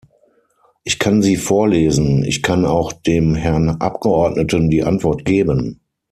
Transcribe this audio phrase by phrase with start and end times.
[0.83, 5.79] Ich kann sie vorlesen, ich kann auch dem Herrn Abgeordneten die Antwort geben.